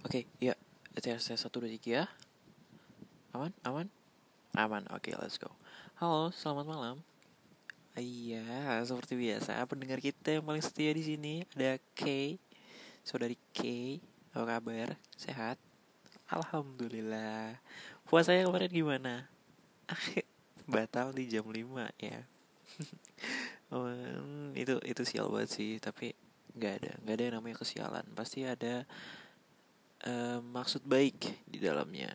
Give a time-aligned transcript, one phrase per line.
[0.00, 0.56] Oke, ya.
[0.96, 2.08] Tes tes satu dua tiga.
[3.36, 3.86] Aman, aman,
[4.56, 4.82] aman.
[4.96, 5.52] Oke, let's go.
[6.00, 6.96] Halo, selamat malam.
[8.00, 9.60] Iya, seperti biasa.
[9.68, 12.32] Pendengar kita yang paling setia di sini ada K,
[13.04, 14.00] saudari K.
[14.32, 14.96] Apa kabar?
[15.20, 15.60] Sehat?
[16.32, 17.60] Alhamdulillah.
[18.08, 19.14] Puasanya kemarin gimana?
[20.72, 21.60] Batal di jam 5
[22.00, 22.24] ya.
[24.56, 26.16] Itu itu sial banget sih, tapi
[26.56, 28.06] nggak ada nggak ada yang namanya kesialan.
[28.16, 28.88] Pasti ada
[30.06, 32.12] uh, maksud baik di dalamnya.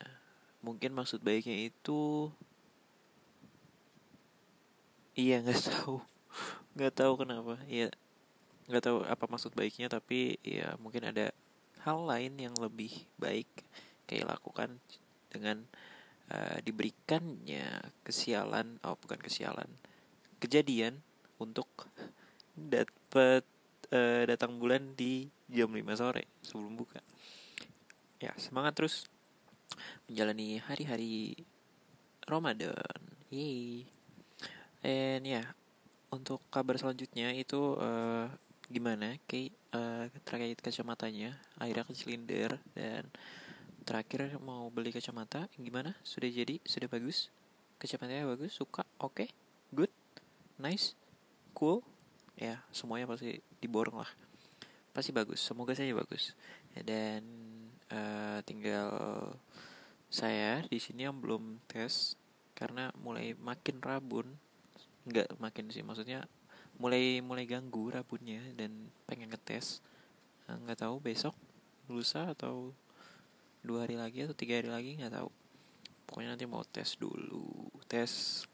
[0.66, 2.32] Mungkin maksud baiknya itu
[5.14, 6.02] iya nggak tahu.
[6.77, 7.62] Nggak tahu kenapa.
[7.70, 7.90] Ya
[8.66, 11.30] nggak tahu apa maksud baiknya tapi ya mungkin ada
[11.86, 13.46] hal lain yang lebih baik
[14.10, 14.82] kayak lakukan
[15.30, 15.62] dengan
[16.34, 19.70] uh, diberikannya kesialan oh bukan kesialan
[20.41, 20.98] kejadian
[21.38, 21.70] untuk
[22.58, 23.46] dapat
[23.94, 27.05] uh, datang bulan di jam 5 sore sebelum buka
[28.20, 29.08] ya semangat terus
[30.08, 31.35] menjalani hari-hari
[32.26, 32.99] Ramadan.
[33.30, 33.85] Yay.
[34.85, 35.48] And ya yeah,
[36.13, 38.30] untuk kabar selanjutnya itu uh,
[38.70, 43.05] gimana kayak uh, terkait kacamatanya akhirnya kecilinder dan
[43.86, 45.93] terakhir mau beli kacamata gimana?
[46.02, 47.30] Sudah jadi sudah bagus?
[47.77, 49.30] Kacamatanya bagus suka oke okay,
[49.70, 49.91] good
[50.58, 50.98] nice
[51.54, 51.86] cool.
[52.36, 54.12] Ya semuanya pasti diborong lah.
[54.96, 56.34] Pasti bagus semoga saja bagus.
[56.74, 57.45] Dan
[57.91, 58.90] uh, tinggal
[60.10, 62.16] saya di sini yang belum tes
[62.55, 64.28] karena mulai makin rabun.
[65.06, 66.25] Nggak makin sih maksudnya
[66.80, 69.84] mulai mulai ganggu rabunnya dan pengen ngetes.
[70.47, 71.36] Eh, nggak tahu besok
[71.92, 72.74] lusa atau
[73.62, 75.30] dua hari lagi atau tiga hari lagi nggak tahu.
[76.06, 78.46] Pokoknya nanti mau tes dulu tes.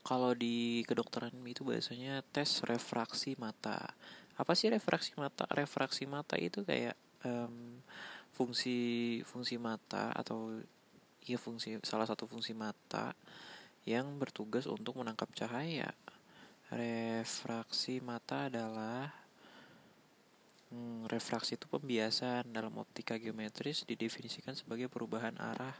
[0.00, 3.92] Kalau di kedokteran itu biasanya tes refraksi mata.
[4.40, 5.44] Apa sih refraksi mata?
[5.52, 7.84] Refraksi mata itu kayak um,
[8.34, 10.58] fungsi fungsi mata atau
[11.24, 13.12] ya fungsi salah satu fungsi mata
[13.84, 15.92] yang bertugas untuk menangkap cahaya.
[16.70, 19.10] Refraksi mata adalah
[20.70, 25.74] hmm, refraksi itu pembiasan dalam optika geometris didefinisikan sebagai perubahan arah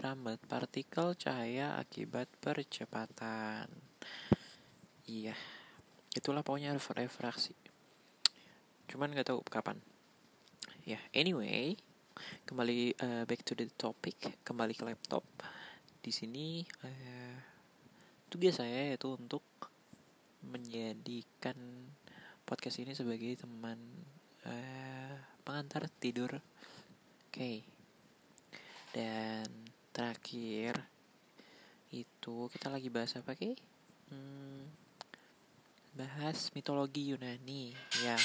[0.00, 3.68] rambat partikel cahaya akibat percepatan.
[5.04, 5.36] Iya,
[6.16, 7.52] itulah pokoknya refraksi.
[8.88, 9.76] Cuman nggak tahu kapan.
[10.88, 11.76] Ya, yeah, anyway,
[12.44, 14.40] kembali uh, back to the topic.
[14.44, 15.24] Kembali ke laptop.
[16.00, 17.36] Di sini uh,
[18.30, 19.44] tugas saya yaitu untuk
[20.46, 21.56] menjadikan
[22.48, 23.78] podcast ini sebagai teman
[24.48, 25.14] uh,
[25.44, 26.40] pengantar tidur.
[27.30, 27.34] Oke.
[27.34, 27.56] Okay.
[28.90, 29.46] dan
[29.94, 30.74] terakhir
[31.94, 33.54] itu kita lagi bahas apa ke
[34.10, 34.62] hmm,
[35.94, 37.74] bahas mitologi Yunani.
[38.02, 38.18] Ya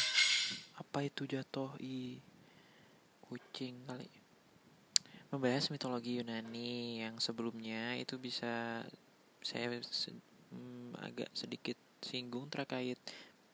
[0.78, 2.22] apa itu jatuh i
[3.29, 4.07] kucing kali.
[5.33, 8.85] Membahas mitologi Yunani yang sebelumnya itu bisa
[9.41, 9.81] saya
[10.53, 13.01] hmm, agak sedikit singgung terkait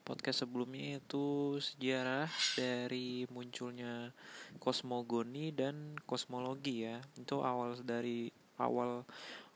[0.02, 2.26] podcast sebelumnya itu sejarah
[2.58, 4.10] dari munculnya
[4.58, 7.00] kosmogoni dan kosmologi ya.
[7.16, 8.28] Itu awal dari
[8.60, 9.06] awal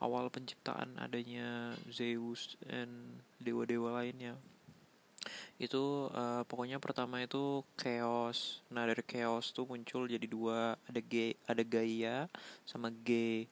[0.01, 4.39] awal penciptaan adanya Zeus dan dewa-dewa lainnya
[5.57, 8.61] itu uh, pokoknya pertama itu chaos.
[8.73, 10.75] Nah dari chaos tuh muncul jadi dua.
[10.89, 12.27] Ada G ada Gaia
[12.65, 13.45] sama G.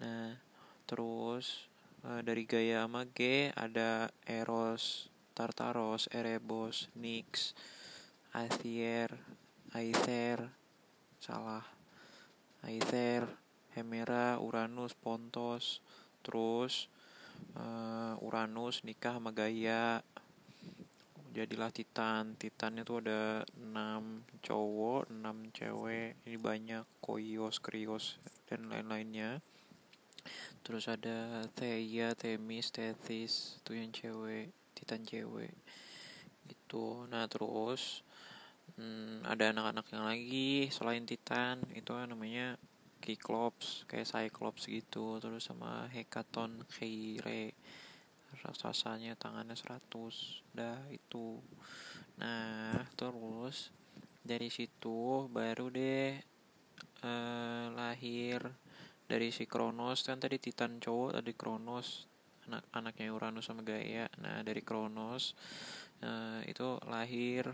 [0.00, 0.38] Nah
[0.86, 1.66] terus
[2.06, 7.52] uh, dari Gaia sama G ada Eros Tartaros Erebos Nyx
[8.32, 9.12] Aether
[9.74, 10.48] Aether
[11.20, 11.66] salah
[12.64, 13.26] Aether
[13.76, 15.84] Hemera Uranus Pontos
[16.24, 16.88] terus
[17.58, 20.00] uh, Uranus nikah sama Gaia
[21.36, 22.32] jadilah Titan.
[22.40, 26.16] Titannya tuh ada 6 cowok 6 cewek.
[26.24, 28.16] Ini banyak Koios Krios
[28.48, 29.44] dan lain-lainnya.
[30.64, 35.52] Terus ada Theia Themis Tethys itu yang cewek Titan cewek.
[36.48, 38.00] Itu nah terus
[38.80, 41.60] hmm, ada anak-anak yang lagi selain Titan.
[41.76, 42.56] Itu namanya
[43.04, 45.20] Cyclops kayak Cyclops gitu.
[45.20, 47.54] Terus sama Hekaton Keire
[48.46, 49.90] raksasanya tangannya 100
[50.54, 51.42] dah itu.
[52.22, 53.74] Nah terus
[54.22, 56.14] dari situ baru deh
[57.02, 58.46] uh, lahir
[59.10, 60.06] dari si Kronos.
[60.06, 62.06] Kan tadi Titan cowok tadi Kronos
[62.46, 64.06] anak anaknya Uranus sama Gaia.
[64.22, 65.34] Nah dari Kronos
[66.06, 67.50] uh, itu lahir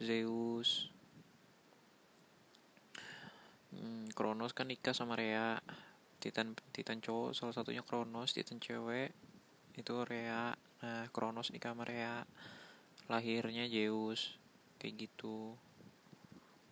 [0.00, 0.88] Zeus.
[3.68, 5.60] Hmm, Kronos kan nikah sama Rhea.
[6.18, 9.27] Titan Titan cowok salah satunya Kronos Titan cewek
[9.78, 10.52] itu Rea.
[10.82, 12.26] Nah Kronos nikah sama Rea.
[13.06, 14.34] Lahirnya Zeus.
[14.82, 15.54] Kayak gitu.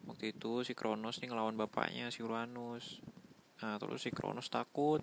[0.06, 3.02] Waktu itu si Kronos nih ngelawan bapaknya si Uranus.
[3.62, 5.02] Nah terus si Kronos takut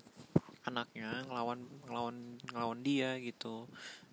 [0.64, 2.16] anaknya ngelawan ngelawan
[2.52, 3.68] ngelawan dia gitu.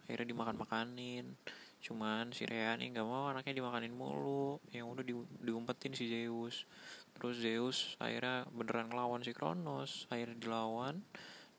[0.07, 1.35] Akhirnya dimakan makanin
[1.81, 4.59] cuman si Rhea nih nggak mau anaknya dimakanin mulu.
[4.75, 6.67] Yang udah di, diumpetin si Zeus.
[7.15, 10.11] Terus Zeus akhirnya beneran ngelawan si Kronos.
[10.11, 10.99] Akhirnya dilawan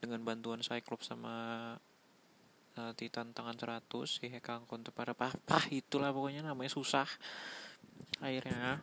[0.03, 1.73] dengan bantuan Cyclops sama
[2.77, 7.07] uh, Titan tangan 100 si Hekang para papa itulah pokoknya namanya susah.
[8.21, 8.81] Akhirnya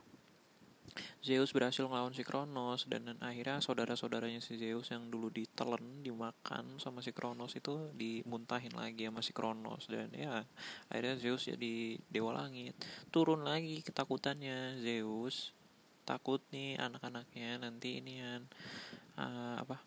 [1.20, 7.04] Zeus berhasil melawan si Kronos dan akhirnya saudara-saudaranya si Zeus yang dulu ditelan dimakan sama
[7.04, 9.86] si Kronos itu dimuntahin lagi sama si Kronos.
[9.86, 10.42] Dan ya
[10.90, 12.74] akhirnya Zeus jadi dewa langit.
[13.14, 14.82] Turun lagi ketakutannya.
[14.82, 15.54] Zeus
[16.02, 19.78] takut nih anak-anaknya nanti ini uh, apa?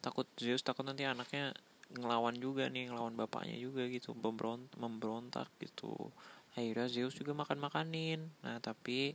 [0.00, 1.52] Takut Zeus takut nanti anaknya
[1.96, 5.94] ngelawan juga nih ngelawan bapaknya juga gitu memberontak, memberontak gitu.
[6.54, 9.14] Akhirnya Zeus juga makan makanin nah tapi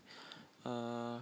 [0.63, 1.19] uh,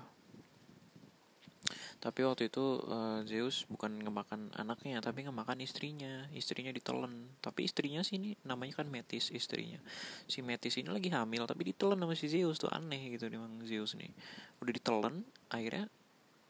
[2.03, 6.27] tapi waktu itu uh, Zeus bukan ngemakan anaknya tapi ngemakan istrinya.
[6.35, 9.79] Istrinya ditelan tapi istrinya sih ini namanya kan Metis istrinya.
[10.27, 12.67] Si Metis ini lagi hamil tapi ditelan sama si Zeus tuh.
[12.67, 14.11] Aneh gitu memang Zeus nih.
[14.59, 15.87] Udah ditelan akhirnya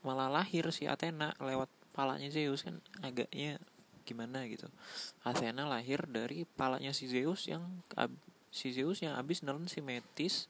[0.02, 2.82] malah lahir si Athena lewat palanya Zeus kan.
[3.06, 3.62] Agaknya
[4.04, 4.68] gimana gitu.
[5.24, 7.64] Athena lahir dari palanya si Zeus yang
[8.54, 10.48] si Zeus yang abis nelen si Metis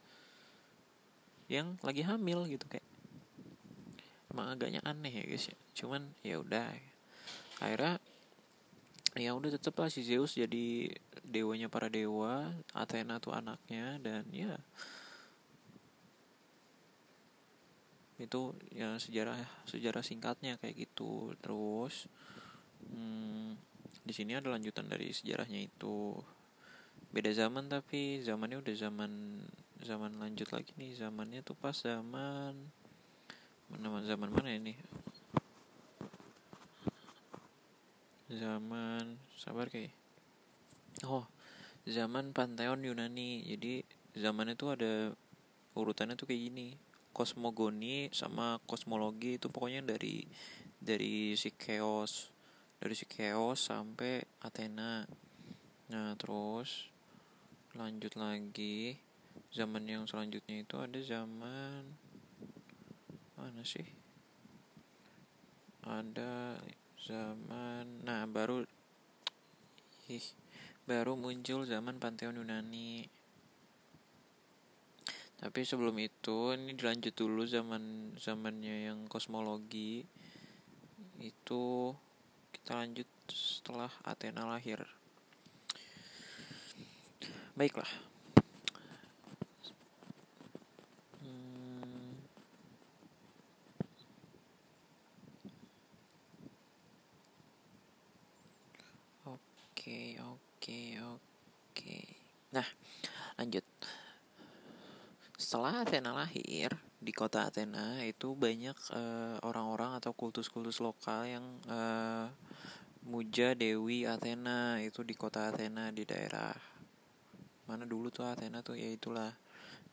[1.48, 2.84] yang lagi hamil gitu kayak.
[4.34, 5.56] Emang agaknya aneh ya guys ya.
[5.78, 6.68] Cuman ya udah.
[7.62, 8.02] Akhirnya
[9.14, 10.90] ya udah tetep lah si Zeus jadi
[11.22, 14.58] dewanya para dewa Athena tuh anaknya dan ya
[18.18, 21.34] itu ya sejarah sejarah singkatnya kayak gitu.
[21.42, 22.06] Terus
[22.90, 23.56] hmm,
[24.04, 26.12] di sini ada lanjutan dari sejarahnya itu.
[27.08, 29.12] Beda zaman tapi zamannya udah zaman
[29.80, 30.92] zaman lanjut lagi nih.
[30.98, 32.52] Zamannya tuh pas zaman
[33.72, 34.76] mana zaman mana ini?
[38.28, 39.94] Zaman sabar kayak
[41.08, 41.24] oh
[41.88, 43.46] zaman pantheon Yunani.
[43.46, 43.86] Jadi
[44.18, 44.92] zamannya tuh ada
[45.78, 46.68] urutannya tuh kayak gini.
[47.14, 50.26] Kosmogoni sama kosmologi itu pokoknya dari
[50.82, 52.33] dari si chaos
[52.82, 55.06] dari si chaos sampai Athena.
[55.92, 56.88] Nah terus
[57.74, 58.96] lanjut lagi.
[59.54, 61.82] Zaman yang selanjutnya itu ada zaman
[63.38, 63.86] mana sih?
[65.86, 66.58] Ada
[67.04, 68.66] zaman nah baru
[70.10, 70.26] ih
[70.84, 73.08] baru muncul zaman Pantheon Yunani.
[75.40, 80.04] Tapi sebelum itu ini dilanjut dulu zaman zamannya yang kosmologi.
[81.20, 81.92] Itu
[82.64, 84.80] kita lanjut setelah Athena lahir
[87.52, 87.92] baiklah
[99.28, 101.98] Oke, oke, oke.
[102.56, 102.64] Nah,
[103.36, 103.60] lanjut.
[105.36, 112.32] Setelah Athena lahir, di kota Athena itu banyak eh, orang-orang atau kultus-kultus lokal yang uh,
[113.04, 116.52] muja Dewi Athena itu di kota Athena di daerah
[117.68, 119.32] mana dulu tuh Athena tuh ya itulah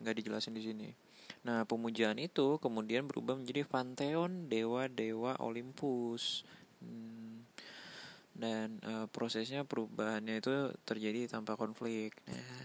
[0.02, 0.90] nggak dijelasin di sini.
[1.48, 6.44] Nah pemujaan itu kemudian berubah menjadi pantheon dewa-dewa Olympus.
[6.82, 7.46] Hmm,
[8.32, 12.18] dan uh, prosesnya perubahannya itu terjadi tanpa konflik.
[12.26, 12.61] Nah,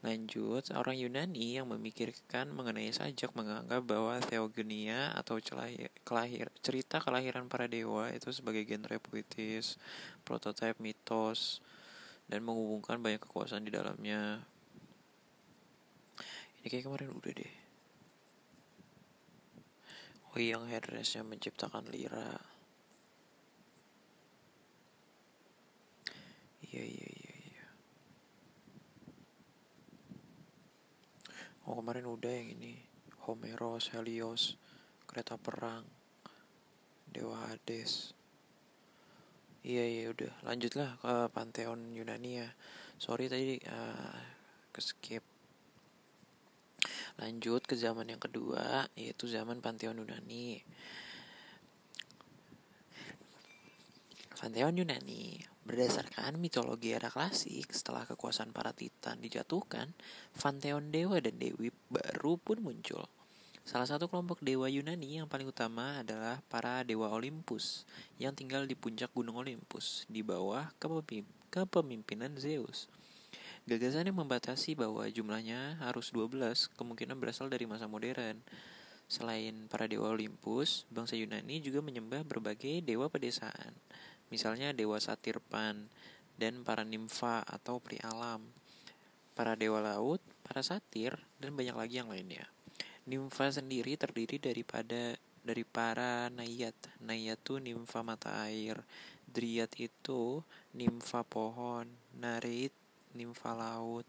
[0.00, 5.36] lanjut orang Yunani yang memikirkan mengenai sajak menganggap bahwa Theogenia atau
[6.04, 9.76] kelahir, cerita kelahiran para dewa itu sebagai genre puitis,
[10.24, 11.60] prototipe mitos,
[12.32, 14.40] dan menghubungkan banyak kekuasaan di dalamnya.
[16.60, 17.54] Ini kayak kemarin udah deh.
[20.30, 22.38] Oh yang Hermesnya menciptakan lira
[26.70, 27.06] iya iya
[31.70, 32.74] oh kemarin udah yang ini.
[33.30, 34.58] Homeros Helios
[35.06, 35.86] kereta perang
[37.06, 38.10] Dewa Hades.
[39.62, 40.34] Iya iya udah.
[40.42, 42.50] Lanjutlah ke Pantheon Yunani ya.
[42.98, 44.18] Sorry tadi uh,
[44.74, 45.22] ke skip.
[47.22, 50.66] Lanjut ke zaman yang kedua yaitu zaman Pantheon Yunani.
[54.34, 59.92] Pantheon Yunani Berdasarkan mitologi era klasik, setelah kekuasaan para titan dijatuhkan,
[60.40, 63.04] pantheon dewa dan dewi baru pun muncul.
[63.60, 67.84] Salah satu kelompok dewa Yunani yang paling utama adalah para dewa Olympus
[68.16, 70.72] yang tinggal di puncak gunung Olympus di bawah
[71.52, 72.88] kepemimpinan Zeus.
[73.68, 78.40] Gagasan yang membatasi bahwa jumlahnya harus 12 kemungkinan berasal dari masa modern.
[79.06, 83.76] Selain para dewa Olympus, bangsa Yunani juga menyembah berbagai dewa pedesaan.
[84.30, 85.90] Misalnya dewa Satirpan
[86.40, 88.40] dan para nimfa atau pri alam.
[89.36, 92.48] Para dewa laut, para satir, dan banyak lagi yang lainnya.
[93.04, 96.76] Nimfa sendiri terdiri daripada dari para nayat.
[97.00, 98.80] Nayat itu nimfa mata air.
[99.28, 100.44] Driat itu
[100.76, 101.88] nimfa pohon.
[102.16, 102.72] Narit
[103.16, 104.08] nimfa laut.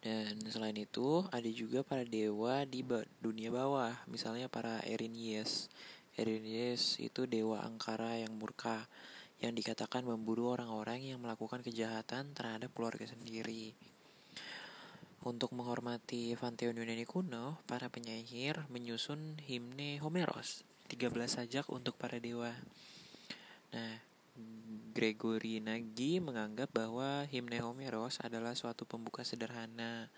[0.00, 2.80] Dan selain itu ada juga para dewa di
[3.20, 5.68] dunia bawah, misalnya para Erinies.
[6.20, 8.84] Erinies itu dewa angkara yang murka,
[9.40, 13.72] yang dikatakan memburu orang-orang yang melakukan kejahatan terhadap keluarga sendiri.
[15.24, 20.60] Untuk menghormati Pantheon Yunani kuno, para penyair menyusun himne Homeros,
[20.92, 22.52] 13 sajak untuk para dewa.
[23.72, 23.96] Nah,
[24.92, 30.12] Gregory Nagy menganggap bahwa himne Homeros adalah suatu pembuka sederhana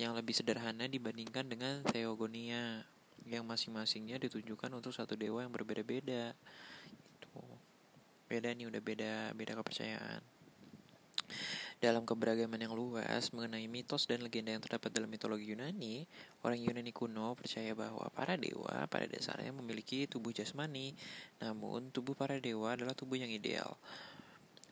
[0.00, 2.88] yang lebih sederhana dibandingkan dengan Theogonia
[3.28, 6.32] yang masing-masingnya ditunjukkan untuk satu dewa yang berbeda-beda.
[7.20, 7.44] Itu
[8.28, 10.20] beda nih udah beda beda kepercayaan.
[11.78, 16.02] Dalam keberagaman yang luas mengenai mitos dan legenda yang terdapat dalam mitologi Yunani,
[16.42, 20.98] orang Yunani kuno percaya bahwa para dewa pada dasarnya memiliki tubuh jasmani,
[21.38, 23.78] namun tubuh para dewa adalah tubuh yang ideal.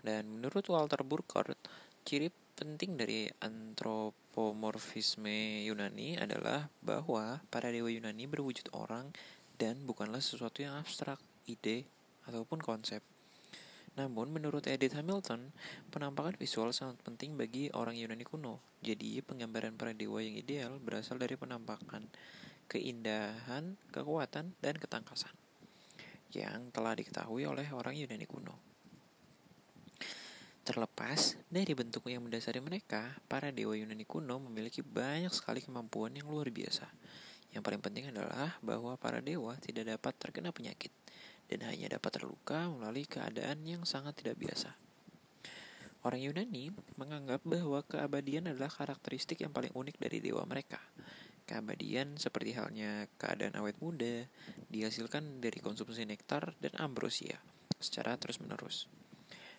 [0.02, 1.54] Dan menurut Walter Burkhardt,
[2.02, 9.12] ciri penting dari antropomorfisme Yunani adalah bahwa para dewa Yunani berwujud orang
[9.60, 11.84] dan bukanlah sesuatu yang abstrak, ide,
[12.24, 13.04] ataupun konsep.
[13.96, 15.52] Namun, menurut Edith Hamilton,
[15.92, 18.60] penampakan visual sangat penting bagi orang Yunani kuno.
[18.80, 22.08] Jadi, penggambaran para dewa yang ideal berasal dari penampakan,
[22.68, 25.32] keindahan, kekuatan, dan ketangkasan
[26.36, 28.65] yang telah diketahui oleh orang Yunani kuno.
[30.66, 36.26] Terlepas dari bentuk yang mendasari mereka, para dewa Yunani kuno memiliki banyak sekali kemampuan yang
[36.26, 36.90] luar biasa.
[37.54, 40.90] Yang paling penting adalah bahwa para dewa tidak dapat terkena penyakit
[41.46, 44.74] dan hanya dapat terluka melalui keadaan yang sangat tidak biasa.
[46.02, 50.82] Orang Yunani menganggap bahwa keabadian adalah karakteristik yang paling unik dari dewa mereka.
[51.46, 54.26] Keabadian seperti halnya keadaan awet muda
[54.66, 57.38] dihasilkan dari konsumsi nektar dan ambrosia
[57.78, 59.05] secara terus-menerus.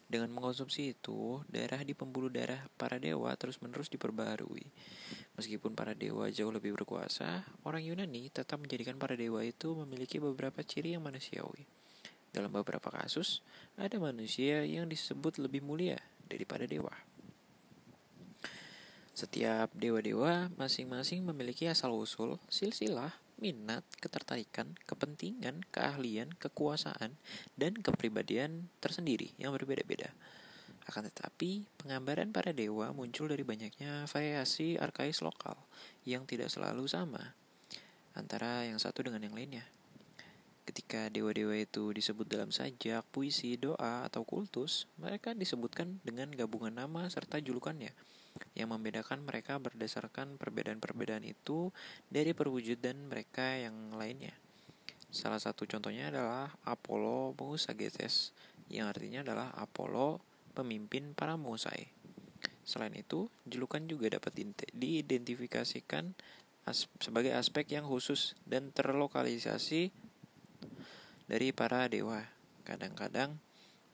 [0.07, 4.63] Dengan mengkonsumsi itu, darah di pembuluh darah para dewa terus-menerus diperbarui.
[5.35, 10.63] Meskipun para dewa jauh lebih berkuasa, orang Yunani tetap menjadikan para dewa itu memiliki beberapa
[10.63, 11.67] ciri yang manusiawi.
[12.31, 13.43] Dalam beberapa kasus,
[13.75, 15.99] ada manusia yang disebut lebih mulia
[16.31, 16.95] daripada dewa.
[19.11, 27.13] Setiap dewa-dewa masing-masing memiliki asal-usul, silsilah, minat, ketertarikan, kepentingan, keahlian, kekuasaan,
[27.53, 30.09] dan kepribadian tersendiri yang berbeda-beda.
[30.87, 35.59] Akan tetapi, penggambaran para dewa muncul dari banyaknya variasi arkais lokal
[36.07, 37.35] yang tidak selalu sama
[38.17, 39.67] antara yang satu dengan yang lainnya.
[40.67, 47.07] Ketika dewa-dewa itu disebut dalam sajak, puisi, doa, atau kultus, mereka disebutkan dengan gabungan nama
[47.07, 47.95] serta julukannya,
[48.57, 51.69] yang membedakan mereka berdasarkan perbedaan-perbedaan itu
[52.09, 54.33] dari perwujudan mereka yang lainnya.
[55.07, 58.35] Salah satu contohnya adalah Apollo Musagetes,
[58.67, 60.19] yang artinya adalah Apollo,
[60.51, 61.87] pemimpin para Musai.
[62.67, 64.35] Selain itu, julukan juga dapat
[64.75, 66.11] diidentifikasikan
[66.67, 69.87] as sebagai aspek yang khusus dan terlokalisasi
[71.31, 72.19] dari para dewa.
[72.67, 73.39] Kadang-kadang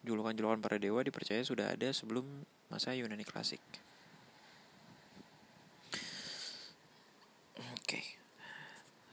[0.02, 2.26] julukan-julukan para dewa dipercaya sudah ada sebelum
[2.74, 3.62] masa Yunani klasik.
[7.78, 8.02] Oke.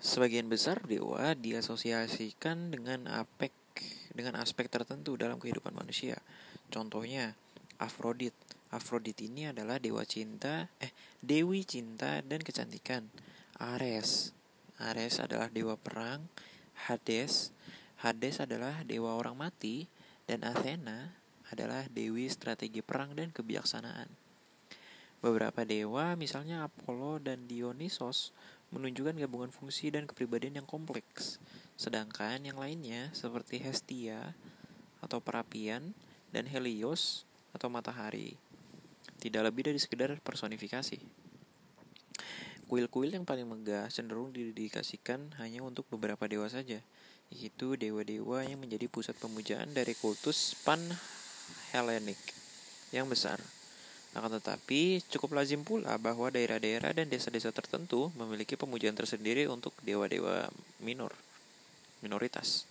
[0.00, 3.52] Sebagian besar dewa diasosiasikan dengan aspek
[4.16, 6.18] dengan aspek tertentu dalam kehidupan manusia.
[6.72, 7.36] Contohnya
[7.76, 8.32] Afrodit.
[8.72, 10.90] Afrodit ini adalah dewa cinta, eh
[11.20, 13.12] dewi cinta dan kecantikan.
[13.60, 14.32] Ares.
[14.80, 16.24] Ares adalah dewa perang.
[16.88, 17.52] Hades
[18.00, 19.84] Hades adalah dewa orang mati
[20.24, 21.12] dan Athena
[21.52, 24.08] adalah dewi strategi perang dan kebijaksanaan.
[25.20, 28.32] Beberapa dewa, misalnya Apollo dan Dionysos,
[28.70, 31.42] menunjukkan gabungan fungsi dan kepribadian yang kompleks.
[31.74, 34.34] Sedangkan yang lainnya, seperti Hestia
[35.02, 35.94] atau perapian
[36.30, 38.38] dan Helios atau matahari,
[39.18, 41.02] tidak lebih dari sekedar personifikasi.
[42.70, 46.78] Kuil-kuil yang paling megah cenderung didedikasikan hanya untuk beberapa dewa saja,
[47.34, 50.78] yaitu dewa-dewa yang menjadi pusat pemujaan dari kultus Pan
[51.74, 52.18] Hellenic
[52.94, 53.42] yang besar.
[54.10, 60.50] Akan tetapi, cukup lazim pula bahwa daerah-daerah dan desa-desa tertentu memiliki pemujaan tersendiri untuk dewa-dewa
[60.82, 61.14] minor,
[62.02, 62.66] minoritas.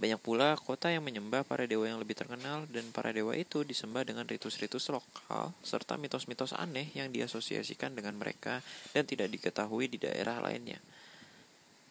[0.00, 4.06] Banyak pula kota yang menyembah para dewa yang lebih terkenal dan para dewa itu disembah
[4.06, 8.64] dengan ritus-ritus lokal serta mitos-mitos aneh yang diasosiasikan dengan mereka
[8.96, 10.80] dan tidak diketahui di daerah lainnya.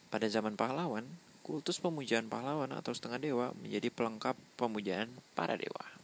[0.10, 1.06] Pada zaman pahlawan,
[1.46, 5.99] kultus pemujaan pahlawan atau setengah dewa menjadi pelengkap pemujaan para dewa.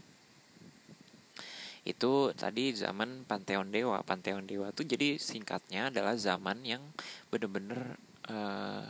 [1.86, 4.02] Itu tadi zaman Pantheon Dewa.
[4.02, 6.82] Pantheon Dewa itu jadi singkatnya adalah zaman yang
[7.30, 7.96] benar-benar
[8.28, 8.90] uh,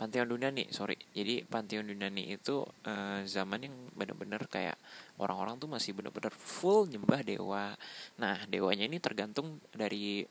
[0.00, 0.96] Pantheon Yunani, sorry.
[1.12, 4.80] Jadi Pantheon Yunani itu uh, zaman yang benar-benar kayak
[5.20, 7.76] orang-orang tuh masih benar-benar full nyembah dewa.
[8.16, 10.24] Nah, dewanya ini tergantung dari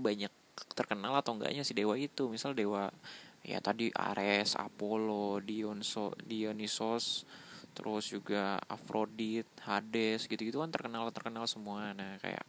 [0.00, 0.32] banyak
[0.72, 2.32] terkenal atau enggaknya si dewa itu.
[2.32, 2.88] Misal dewa
[3.44, 7.28] ya tadi Ares, Apollo, Dionso, Dionysos,
[7.72, 11.94] terus juga Aphrodite, Hades gitu-gitu kan terkenal-terkenal semua.
[11.94, 12.44] Nah, kayak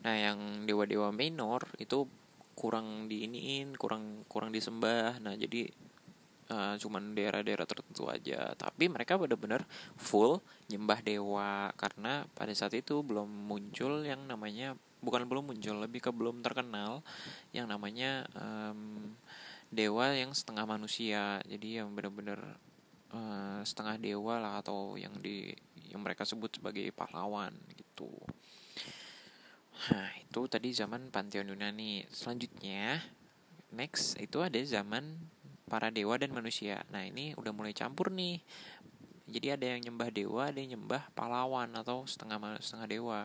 [0.00, 2.08] Nah, yang dewa-dewa minor itu
[2.60, 5.16] kurang diiniin kurang kurang disembah.
[5.24, 5.64] Nah jadi
[6.52, 8.52] uh, cuman daerah-daerah tertentu aja.
[8.52, 9.64] Tapi mereka benar-benar
[9.96, 11.72] full nyembah dewa.
[11.72, 17.00] Karena pada saat itu belum muncul yang namanya bukan belum muncul lebih ke belum terkenal
[17.56, 19.16] yang namanya um,
[19.72, 21.40] dewa yang setengah manusia.
[21.48, 22.60] Jadi yang benar-benar
[23.14, 25.50] uh, setengah dewa lah atau yang di
[25.90, 28.10] yang mereka sebut sebagai pahlawan gitu
[29.88, 32.04] Nah, itu tadi zaman Pantheon Yunani.
[32.12, 33.00] Selanjutnya,
[33.72, 35.16] next itu ada zaman
[35.64, 36.84] para dewa dan manusia.
[36.92, 38.44] Nah, ini udah mulai campur nih.
[39.30, 43.20] Jadi ada yang nyembah dewa, ada yang nyembah pahlawan atau setengah setengah dewa.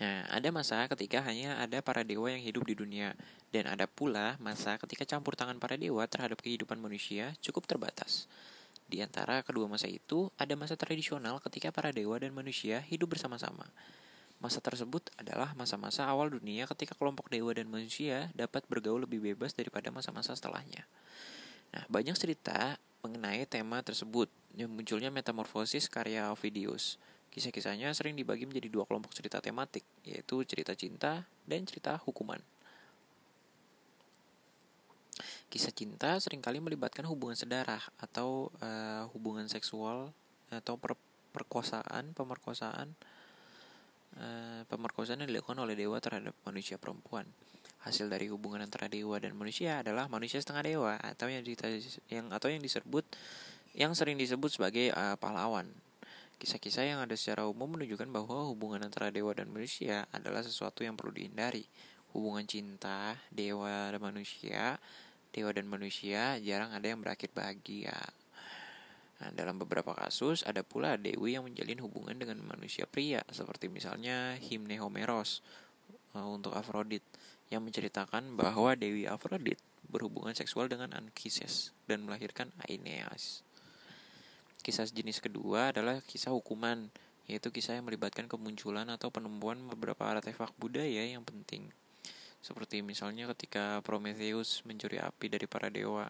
[0.00, 3.12] Nah, ada masa ketika hanya ada para dewa yang hidup di dunia
[3.52, 8.24] dan ada pula masa ketika campur tangan para dewa terhadap kehidupan manusia cukup terbatas.
[8.88, 13.68] Di antara kedua masa itu, ada masa tradisional ketika para dewa dan manusia hidup bersama-sama.
[14.40, 19.52] Masa tersebut adalah masa-masa awal dunia ketika kelompok dewa dan manusia dapat bergaul lebih bebas
[19.52, 20.88] daripada masa-masa setelahnya.
[21.76, 26.96] Nah, banyak cerita mengenai tema tersebut yang munculnya metamorfosis karya Ovidius.
[27.30, 32.42] Kisah-kisahnya sering dibagi menjadi dua kelompok cerita tematik, yaitu cerita cinta dan cerita hukuman.
[35.50, 40.14] Kisah cinta sering kali melibatkan hubungan sedarah atau uh, hubungan seksual
[40.50, 40.94] atau per
[41.30, 42.98] perkosaan, pemerkosaan,
[44.18, 47.22] Eh, pemerkosaan yang dilakukan oleh dewa terhadap manusia perempuan.
[47.86, 51.46] Hasil dari hubungan antara dewa dan manusia adalah manusia setengah dewa atau yang,
[52.10, 53.06] yang atau yang disebut
[53.72, 55.70] yang sering disebut sebagai uh, pahlawan.
[56.40, 60.96] Kisah-kisah yang ada secara umum menunjukkan bahwa hubungan antara dewa dan manusia adalah sesuatu yang
[60.96, 61.68] perlu dihindari.
[62.16, 64.80] Hubungan cinta dewa dan manusia,
[65.36, 67.92] dewa dan manusia jarang ada yang berakhir bahagia.
[69.20, 74.40] Nah, dalam beberapa kasus ada pula dewi yang menjalin hubungan dengan manusia pria, seperti misalnya
[74.40, 75.44] himne Homeros
[76.16, 77.04] uh, untuk Afrodit
[77.52, 83.44] yang menceritakan bahwa Dewi Afrodit berhubungan seksual dengan Anchises dan melahirkan Aeneas.
[84.60, 86.92] Kisah jenis kedua adalah kisah hukuman,
[87.24, 91.72] yaitu kisah yang melibatkan kemunculan atau penemuan beberapa artefak budaya yang penting.
[92.40, 96.08] Seperti misalnya ketika Prometheus mencuri api dari para dewa,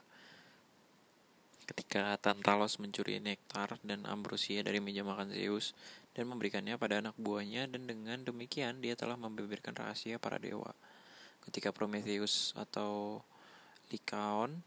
[1.71, 5.71] ketika Tantalos mencuri nektar dan ambrosia dari meja makan Zeus
[6.19, 10.75] dan memberikannya pada anak buahnya dan dengan demikian dia telah membeberkan rahasia para dewa.
[11.47, 13.23] Ketika Prometheus atau
[13.95, 14.59] Lycaon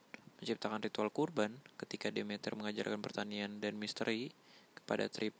[0.43, 4.27] menciptakan ritual kurban, ketika Demeter mengajarkan pertanian dan misteri
[4.75, 5.32] kepada Trip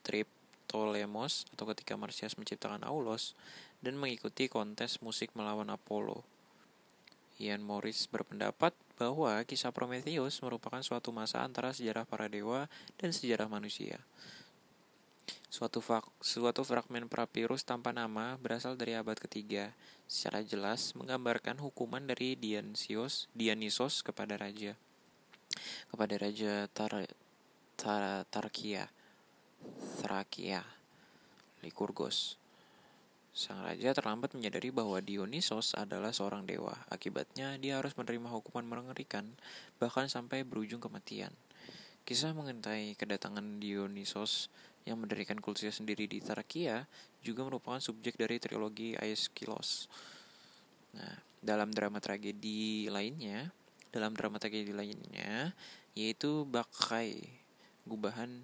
[0.00, 3.36] Triptolemos atau ketika Marsyas menciptakan Aulos
[3.84, 6.24] dan mengikuti kontes musik melawan Apollo.
[7.36, 13.52] Ian Morris berpendapat bahwa kisah Prometheus merupakan suatu masa antara sejarah para dewa dan sejarah
[13.52, 14.00] manusia.
[15.48, 15.80] Suatu,
[16.20, 19.72] suatu fragmen papirus tanpa nama berasal dari abad ketiga,
[20.04, 24.76] secara jelas menggambarkan hukuman dari Dionysios, Dionysos kepada raja,
[25.88, 27.08] kepada raja Tar,
[27.74, 28.92] Tar, Tarkia,
[29.98, 30.62] Thrakia,
[31.64, 32.38] Lycurgos.
[33.38, 36.74] Sang raja terlambat menyadari bahwa Dionysos adalah seorang dewa.
[36.90, 39.30] Akibatnya, dia harus menerima hukuman mengerikan,
[39.78, 41.30] bahkan sampai berujung kematian.
[42.02, 44.50] Kisah mengenai kedatangan Dionysos
[44.88, 46.88] yang mendirikan kultusnya sendiri di Tarakia
[47.20, 49.84] juga merupakan subjek dari trilogi Aeschylus.
[50.96, 53.52] Nah, dalam drama tragedi lainnya,
[53.92, 55.52] dalam drama tragedi lainnya,
[55.92, 57.20] yaitu Bakai,
[57.84, 58.42] gubahan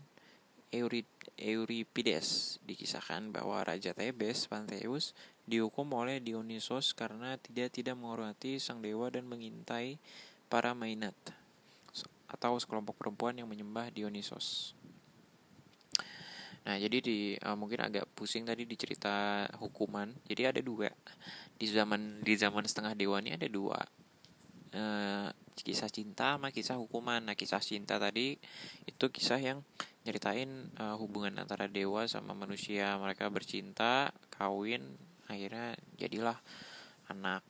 [1.38, 5.16] Euripides dikisahkan bahwa Raja Tebes, Pantheus,
[5.48, 9.96] dihukum oleh Dionysos karena tidak tidak menghormati sang dewa dan mengintai
[10.50, 11.14] para mainat
[12.26, 14.74] atau sekelompok perempuan yang menyembah Dionysos.
[16.64, 20.08] Nah, jadi di uh, mungkin agak pusing tadi di cerita hukuman.
[20.24, 20.88] Jadi ada dua.
[21.60, 23.80] Di zaman di zaman setengah dewa ini ada dua.
[24.74, 25.28] Uh,
[25.60, 27.20] kisah cinta sama kisah hukuman.
[27.20, 28.40] Nah kisah cinta tadi
[28.88, 29.62] itu kisah yang
[30.08, 32.96] nyeritain uh, hubungan antara dewa sama manusia.
[32.96, 34.96] Mereka bercinta kawin
[35.28, 36.40] akhirnya jadilah
[37.12, 37.44] anak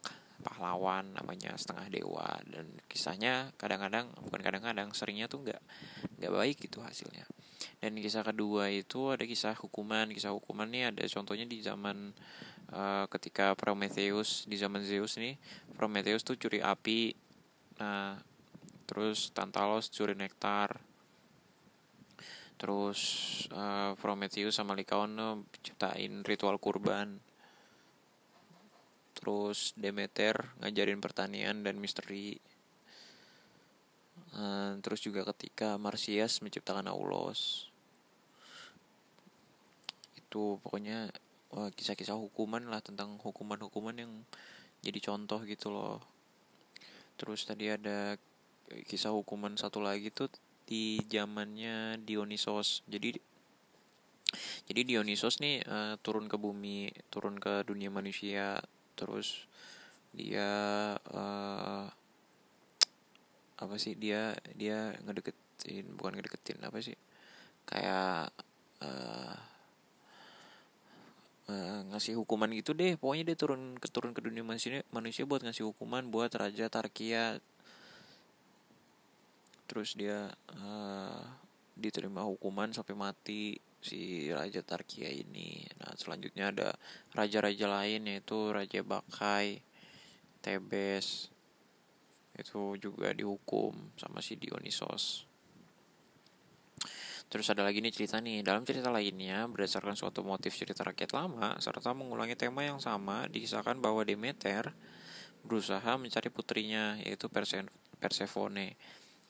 [0.45, 2.29] pahlawan namanya setengah dewa.
[2.45, 5.63] Dan kisahnya kadang-kadang bukan kadang-kadang seringnya tuh nggak
[6.21, 7.25] nggak baik gitu hasilnya.
[7.81, 10.13] Dan kisah kedua itu ada kisah hukuman.
[10.13, 12.13] Kisah hukuman nih ada contohnya di zaman
[12.77, 15.41] uh, ketika Prometheus di zaman Zeus nih
[15.75, 17.17] Prometheus tuh curi api.
[17.81, 18.21] Nah
[18.85, 20.77] terus Tantalos curi nektar.
[22.55, 23.01] Terus
[23.51, 27.19] uh, Prometheus sama Lycaon ciptain ritual kurban
[29.25, 32.37] terus Demeter ngajarin pertanian dan misteri.
[34.37, 37.73] Uh, terus juga ketika Marsyas menciptakan Aulos.
[40.13, 41.09] Itu pokoknya
[41.55, 44.13] kisah-kisah hukuman lah tentang hukuman-hukuman yang
[44.85, 46.05] jadi contoh gitu loh.
[47.17, 48.21] Terus tadi ada
[48.85, 50.29] kisah hukuman satu lagi tuh
[50.69, 52.85] di zamannya Dionysos.
[52.85, 53.17] Jadi
[54.67, 58.59] jadi Dionysos nih uh, turun ke bumi turun ke dunia manusia
[58.95, 59.47] terus
[60.15, 60.51] dia
[61.11, 61.87] uh,
[63.55, 66.95] apa sih dia dia ngedeketin bukan ngedeketin apa sih
[67.67, 68.31] kayak
[68.85, 69.37] uh,
[71.49, 72.97] uh, ngasih hukuman gitu deh.
[72.97, 77.41] Pokoknya dia turun ke turun ke dunia manusia manusia buat ngasih hukuman buat raja Tarkia.
[79.65, 81.25] Terus dia uh,
[81.75, 85.61] diterima hukuman sampai mati si Raja Tarkia ini.
[85.85, 86.73] Nah, selanjutnya ada
[87.13, 89.61] raja-raja lain yaitu Raja Bakai,
[90.41, 91.29] Tebes.
[92.35, 95.29] Itu juga dihukum sama si Dionysos.
[97.29, 101.57] Terus ada lagi nih cerita nih, dalam cerita lainnya berdasarkan suatu motif cerita rakyat lama
[101.59, 104.71] serta mengulangi tema yang sama dikisahkan bahwa Demeter
[105.45, 107.29] berusaha mencari putrinya yaitu
[108.01, 108.79] Persephone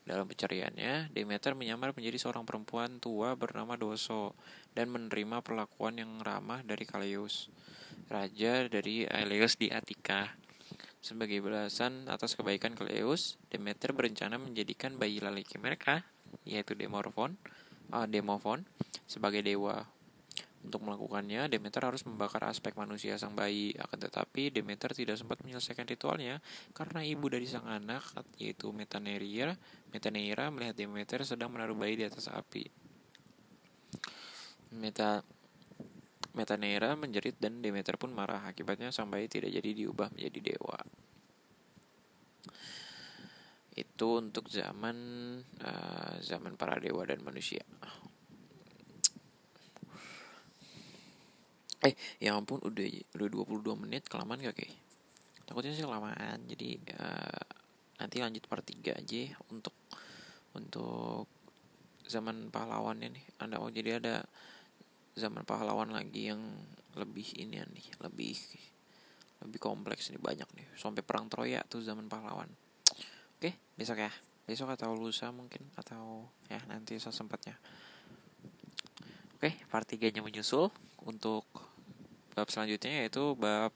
[0.05, 4.37] dalam pencariannya, Demeter menyamar menjadi seorang perempuan tua bernama Doso
[4.77, 7.49] dan menerima perlakuan yang ramah dari Kaleus,
[8.13, 10.37] raja dari Aeleus di Attika.
[11.01, 16.05] Sebagai balasan atas kebaikan Kaleus, Demeter berencana menjadikan bayi lelaki mereka,
[16.45, 17.41] yaitu Demorphon,
[17.93, 18.69] uh, Demophon,
[19.09, 19.94] sebagai dewa.
[20.65, 23.77] Untuk melakukannya, Demeter harus membakar aspek manusia sang bayi.
[23.77, 26.41] Akan tetapi, Demeter tidak sempat menyelesaikan ritualnya
[26.73, 29.61] karena ibu dari sang anak, yaitu Metaneira,
[29.93, 32.65] Metaneira melihat Demeter sedang menaruh bayi di atas api.
[34.75, 35.23] Meta
[36.35, 38.43] Metaneira menjerit dan Demeter pun marah.
[38.51, 40.83] Akibatnya sang bayi tidak jadi diubah menjadi dewa.
[43.75, 44.97] Itu untuk zaman
[45.63, 47.63] uh, zaman para dewa dan manusia.
[51.85, 52.87] Eh ya ampun udah
[53.21, 54.73] udah 22 menit kelamaan gak kayak
[55.45, 57.45] takutnya sih kelamaan jadi uh,
[58.01, 59.77] nanti lanjut part 3 aja untuk
[60.57, 61.29] untuk
[62.09, 63.25] zaman pahlawannya nih.
[63.41, 64.25] Ada oh jadi ada
[65.15, 66.41] zaman pahlawan lagi yang
[66.99, 68.39] lebih ini nih lebih
[69.45, 70.67] lebih kompleks nih banyak nih.
[70.79, 72.49] Sampai perang Troya tuh zaman pahlawan.
[73.39, 74.13] Oke besok ya.
[74.45, 77.57] Besok atau lusa mungkin atau ya nanti sempatnya
[79.45, 80.73] oke part 3 nya menyusul
[81.05, 81.45] untuk
[82.35, 83.71] bab selanjutnya yaitu bab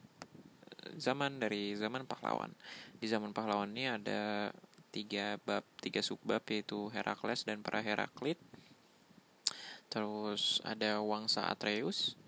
[0.98, 2.50] zaman dari zaman pahlawan.
[2.98, 4.50] Di zaman pahlawan ini ada
[4.90, 8.36] tiga bab, tiga subbab yaitu Herakles dan para Heraklit.
[9.88, 12.18] Terus ada Wangsa Atreus,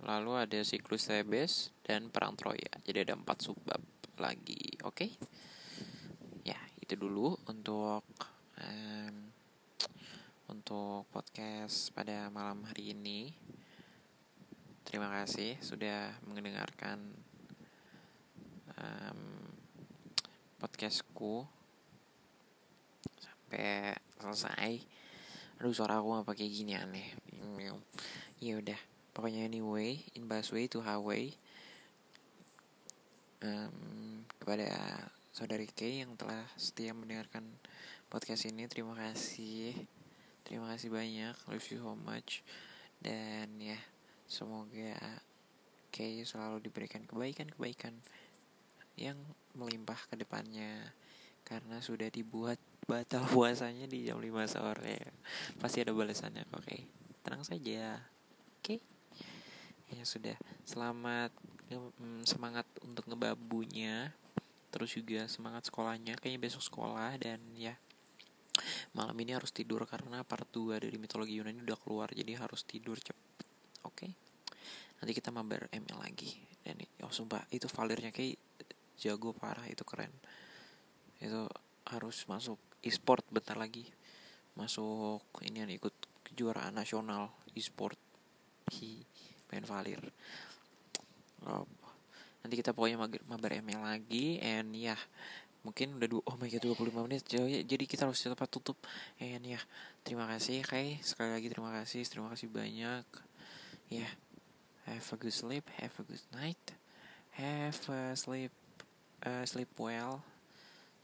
[0.00, 2.72] lalu ada siklus Thebes dan perang Troya.
[2.86, 3.82] Jadi ada empat subbab
[4.16, 4.96] lagi, oke?
[4.96, 5.10] Okay?
[6.48, 8.04] Ya itu dulu untuk
[8.56, 9.14] um,
[10.48, 13.34] untuk podcast pada malam hari ini.
[14.94, 17.02] Terima kasih sudah mendengarkan
[18.78, 19.50] um,
[20.62, 21.42] podcastku
[23.18, 24.86] sampai selesai.
[25.58, 27.10] Aduh suara aku apa kayak gini aneh.
[28.38, 28.78] Ya udah,
[29.10, 31.34] pokoknya anyway, in busway to highway.
[33.42, 34.70] Um, kepada
[35.34, 37.42] saudari K yang telah setia mendengarkan
[38.06, 39.74] podcast ini, terima kasih.
[40.46, 42.46] Terima kasih banyak, love you so much.
[43.02, 43.74] Dan ya,
[44.34, 44.98] Semoga
[45.94, 47.94] Kay selalu diberikan kebaikan-kebaikan
[48.98, 49.14] yang
[49.54, 50.90] melimpah ke depannya
[51.46, 52.58] karena sudah dibuat
[52.90, 54.98] batal puasanya di jam 5 sore.
[55.62, 56.50] Pasti ada balasannya.
[56.50, 56.66] Oke.
[56.66, 56.80] Okay.
[57.22, 58.02] Tenang saja.
[58.58, 58.82] Oke.
[58.82, 59.94] Okay.
[59.94, 60.34] Ya sudah.
[60.66, 61.30] Selamat
[61.70, 64.10] mm, semangat untuk ngebabunya.
[64.74, 66.18] Terus juga semangat sekolahnya.
[66.18, 67.78] Kayaknya besok sekolah dan ya
[68.94, 72.94] malam ini harus tidur karena part 2 dari mitologi Yunani udah keluar jadi harus tidur
[72.94, 73.42] cepet
[73.82, 74.14] oke okay?
[75.00, 76.30] Nanti kita mabar ML lagi.
[76.64, 78.40] Dan oh sumpah itu valirnya kayak
[78.98, 80.12] jago parah itu keren.
[81.20, 81.48] Itu
[81.88, 83.84] harus masuk e-sport bentar lagi.
[84.56, 85.92] Masuk ini yang ikut
[86.30, 87.98] kejuaraan nasional e-sport.
[88.72, 89.04] Hi
[89.54, 90.02] main valir.
[91.46, 91.62] Oh,
[92.42, 92.98] nanti kita pokoknya
[93.30, 95.00] mabar ML lagi and ya yeah,
[95.62, 97.22] mungkin udah dua oh my god 25 menit.
[97.64, 98.80] Jadi kita harus cepat tutup.
[99.22, 99.60] And ya
[100.02, 103.06] terima kasih Kai sekali lagi terima kasih terima kasih banyak.
[103.92, 104.02] Ya.
[104.02, 104.10] yeah,
[104.86, 106.74] have a good sleep have a good night
[107.36, 108.52] have a sleep
[109.26, 110.22] uh, sleep well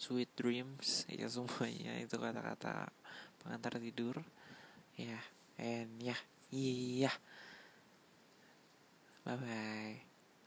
[0.01, 2.89] sweet dreams ya semuanya itu kata-kata
[3.45, 4.21] pengantar tidur.
[4.97, 5.23] Ya yeah,
[5.61, 6.21] and ya yeah,
[6.53, 7.01] iya.
[7.09, 7.17] Yeah.
[9.25, 9.97] bye bye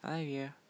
[0.03, 0.62] I love you